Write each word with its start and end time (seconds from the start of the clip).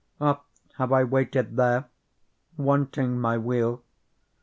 Oft 0.19 0.47
have 0.79 0.91
I 0.91 1.03
waited 1.03 1.57
there, 1.57 1.85
wanting 2.57 3.19
my 3.19 3.37
weal. 3.37 3.83